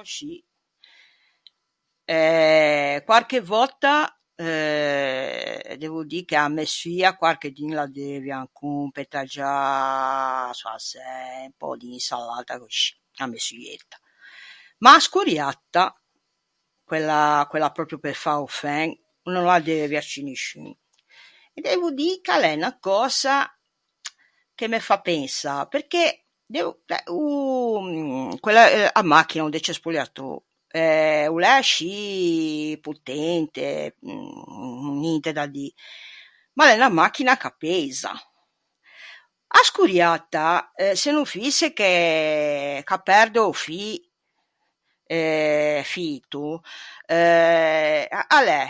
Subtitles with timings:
[0.00, 0.42] Oscì.
[2.04, 3.02] Eh...
[3.06, 11.44] quarche vòtta euh devo dî che a messoia quarchedun l'addeuvia ancon pe taggiâ, sò assæ,
[11.46, 13.98] un pö d'insalatta coscì, a messoietta.
[14.78, 15.84] Ma a scorriatta,
[16.84, 18.90] quella, quella pròpio pe fâ o fen,
[19.24, 20.70] no l'addeuvia ciù nisciun.
[21.52, 23.34] E devo dî ch'a l'é unna cösa
[24.54, 26.04] che me fâ pensâ, perché
[26.46, 28.36] devo eh o...
[28.38, 28.70] quella...
[28.70, 30.30] euh a machina, o decespugliatô,
[30.70, 35.72] eh, o l'é ascì potente, ninte da dî,
[36.54, 38.12] ma a l'é unna machina ch'a peisa.
[39.58, 43.86] A scorriatta, se no fïse che, ch'a perde o fî
[45.10, 46.62] eh fito
[47.06, 48.04] euh...
[48.36, 48.64] a l'é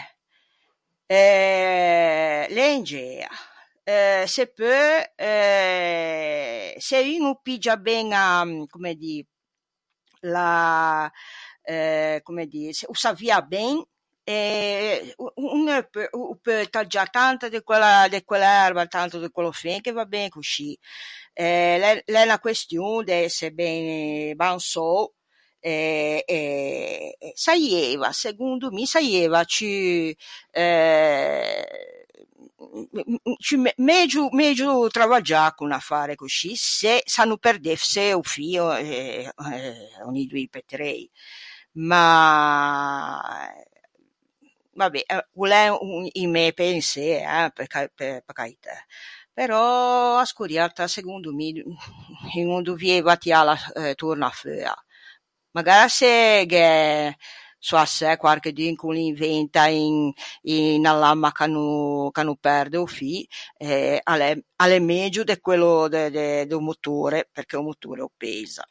[1.06, 3.26] eh lengea,
[3.82, 5.02] eh se peu...
[5.16, 9.18] eh, se un o piggia ben a, comme dî,
[10.20, 11.10] la,
[11.62, 13.82] eh comme dî, o s'avvia ben,
[14.24, 19.30] e un ne peu o peu taggiâ tanta de quella de quell'erba e tanto de
[19.30, 20.78] quello fen che va ben coscì.
[21.32, 25.14] E l'é l'é unna question de ëse ben bänsou
[25.60, 30.10] e e saieiva segondo mi saieiva ciù
[30.50, 31.66] euh
[33.44, 38.48] ciù me- megio megio travaggiâ con un affare coscì se, s'a no perdesse o fî
[38.56, 39.30] eh
[40.06, 41.08] ògni doî pe trei.
[41.88, 43.22] Ma,
[44.78, 45.00] va be,
[45.36, 48.08] o l'é un mæ pensê eh, pe ca- pe
[48.38, 48.76] caitæ.
[49.36, 51.48] Però a scorriatta segondo mi
[52.44, 53.56] un o dovieiva tiâla
[53.96, 54.74] torna feua.
[55.54, 57.14] Magara se gh'é,
[57.66, 60.10] sò assæ, quarchedun ch'o l'inventa un
[60.42, 63.14] unna lamma ch'a no ch'a no perde o fî,
[63.64, 64.30] eh, a l'é
[64.62, 68.64] a l'é megio de quello de de do motore, perché o motore o peisa.